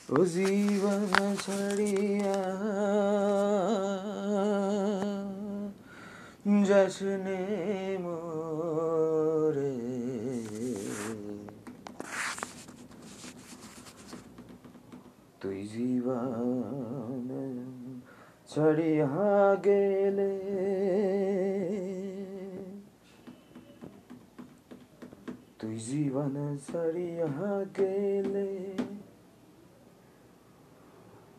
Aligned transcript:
ও 0.09 0.19
জীবন 0.35 1.03
ছাড়িয়া 1.45 2.39
জশনে 6.49 7.41
মোরে 8.03 9.75
তুই 15.41 15.61
জীবন 15.66 17.29
ছাড়িয়া 18.48 19.09
গেলে 19.65 20.33
তুই 25.59 25.77
জীবন 25.87 26.35
ছাড়িয়া 26.66 27.30
গেলে 27.79 28.51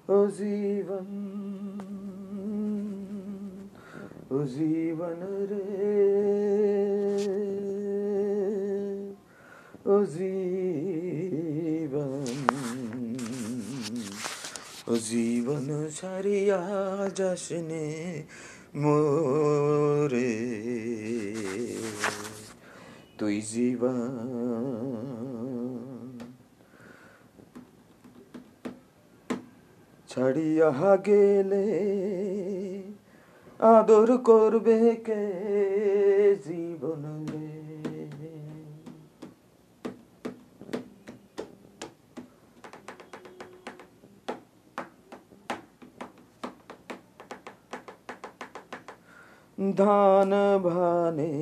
ও 0.10 0.18
জীবন 0.34 1.08
ও 4.32 4.40
জীবন 4.56 5.20
রে 5.50 5.66
ও 9.94 9.96
জীবন 10.16 10.60
ও 14.88 14.94
জীবন 15.10 15.68
সারিয়া 16.00 16.62
যাসনে 17.16 17.88
মোরে। 18.76 20.36
তুই 23.18 23.36
জীবন 23.52 24.00
ছাড়িয়া 30.10 30.72
গেলে 31.06 31.68
আদর 33.60 34.10
করবে 34.18 34.80
কে 35.06 35.24
জীবন 36.48 37.04
ধান 49.76 50.32
ভানে 50.64 51.34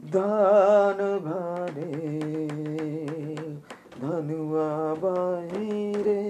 ধান 0.00 0.98
ভানে 1.24 1.45
বাহিরে। 5.26 6.22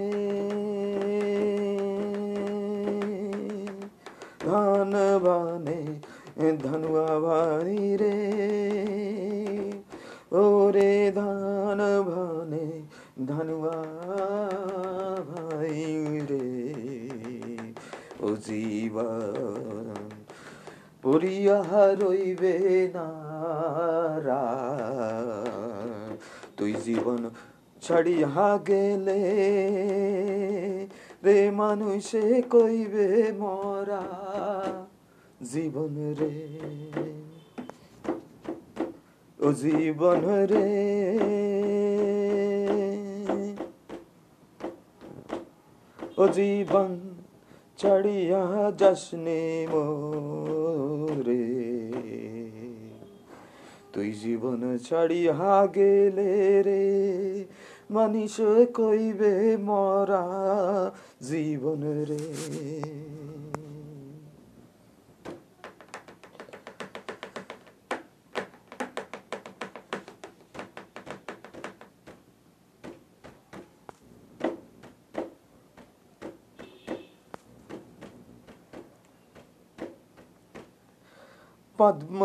ধান 4.47 4.93
ভানে 5.25 5.81
ধনুয়া 6.65 7.11
বাহিরে 7.25 8.19
ওরে 10.43 10.95
ধান 11.15 11.81
ভানে 12.09 12.67
ধনুয়া 13.29 13.79
ভাই 15.31 15.81
রে। 16.31 16.49
ও 18.21 18.29
জীবন, 18.47 19.87
পড়িয়া 21.03 21.59
রইবে 22.01 22.57
না 22.95 23.09
তুই 26.57 26.73
জীবন 26.85 27.23
ছাড়িয়া 27.83 28.59
গেলে 28.67 29.23
রে 31.25 31.51
মানুষে 31.51 32.43
কইবে 32.51 33.33
মরা 33.39 34.05
জীবন 35.53 36.15
রে। 36.19 36.37
ও 39.41 39.53
জীবন 39.53 40.21
রে। 40.51 40.71
ও 46.17 46.29
জীবন 46.29 46.91
ছাড়িয়া 47.79 48.73
যাসনে 48.79 49.67
মোরে। 49.71 51.46
তুই 53.97 54.11
জীবন 54.23 54.61
ছাড়িয়া 54.89 55.67
গেলে 55.77 56.33
রে 56.67 56.85
মানুষ 57.91 58.35
কইবে 58.75 59.37
মরা 59.69 60.27
জীবন 61.31 61.81
রে। 62.09 62.25
পদ্ম 81.79 82.19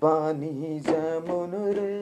পানি 0.00 0.80
যেমন 0.80 1.50
রে। 1.76 1.94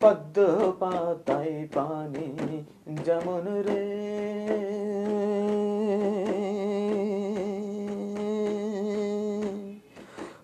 পদ্ম 0.00 0.72
পাতায় 0.80 1.56
পানি 1.74 2.28
যেমন 3.04 3.44
রে। 3.66 3.84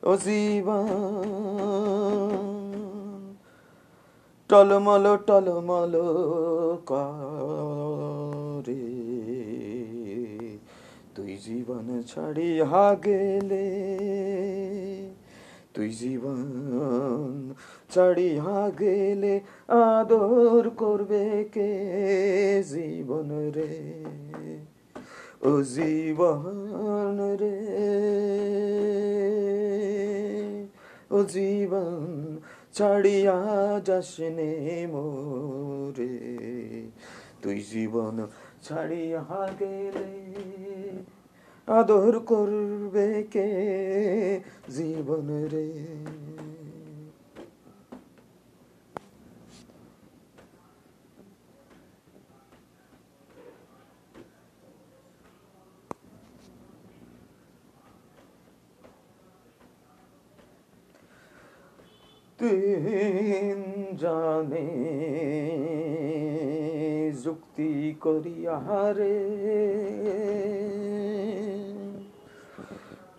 ও 0.03 0.17
জীবন 0.17 1.48
টলমল 4.49 5.07
টলমল 5.27 5.95
করে। 6.87 8.85
তুই 11.15 11.33
জীবন 11.37 11.87
ছাড়িয়া 12.07 12.97
গেলে 13.05 13.67
তুই 15.75 15.91
জীবন 15.91 17.55
ছাড়িয়া 17.91 18.71
গেলে 18.79 19.35
আদর 19.69 20.71
করবে 20.77 21.25
কে 21.53 21.73
জীবন 22.69 23.29
রে? 23.55 23.75
ও 25.43 25.63
জীবন 25.63 27.17
রে, 27.41 27.59
ও 31.11 31.19
জীবন 31.25 32.03
ছাড়িয়া 32.73 33.37
যাসনে 33.85 34.87
মোরে। 34.93 36.19
তুই 37.43 37.61
জীবন 37.61 38.27
ছাড়িয়া 38.63 39.49
গেলে 39.61 40.11
আদর 41.67 42.21
করবে 42.21 43.23
কে 43.23 43.51
জীবন 44.71 45.27
রে? 45.53 45.69
তিন 62.39 63.61
জানে, 64.03 64.69
যুক্তি 67.25 67.73
করিয়া 68.01 68.59
রে 68.97 69.19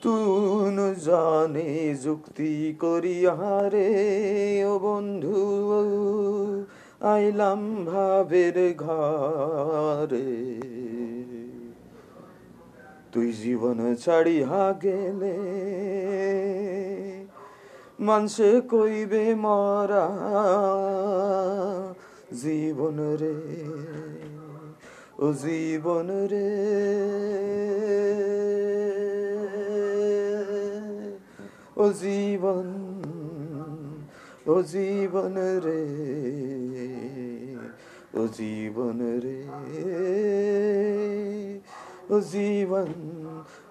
তুন 0.03 0.75
জানে, 1.07 1.69
যুক্তি 2.05 2.51
করিয়ারে 2.79 3.91
ও 4.71 4.73
বন্ধু, 4.79 5.41
আইলাম 7.13 7.61
ভাবের 7.85 8.57
ঘরে। 8.85 10.31
তুই 13.11 13.29
জীবন 13.41 13.79
ছাড়িয়া 13.95 14.61
গেলে 14.83 15.37
মানসে 17.99 18.61
কইবে 18.69 19.35
মরা 19.35 20.05
জীবন 22.43 22.97
রে, 23.21 23.37
ও 25.19 25.33
জীবন 25.33 26.07
রে। 26.31 26.49
ও 31.77 31.85
জীবন 31.93 32.67
ও 34.47 34.55
জীবন 34.63 35.35
রে, 35.65 35.83
ও 38.19 38.27
জীবন 38.27 38.99
রে। 39.23 39.39
ও 42.09 42.15
জীবন 42.31 42.89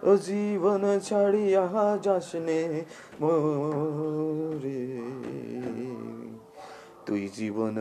ও 0.03 0.17
জীবন 0.17 0.83
ছাড়িয়া 1.01 1.65
যাসনে 2.03 2.85
মোরে। 3.21 4.83
তুই 7.07 7.29
জীবন 7.29 7.77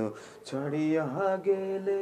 ছাড়িয়া 0.45 1.07
গেলে। 1.45 2.01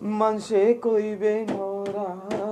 মানসে 0.00 0.74
কইবে 0.82 1.34
মোরা 1.50 2.43